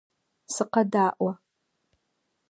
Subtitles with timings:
[0.53, 1.29] Сыкъэдаӏо!